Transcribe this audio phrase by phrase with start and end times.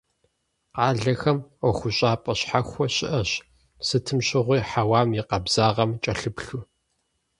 [0.75, 3.31] Къалэхэм ӀуэхущӀапӀэ щхьэхуэ щыӀэщ,
[3.87, 6.63] сытым щыгъуи хьэуам и къабзагъэм кӀэлъыплъу.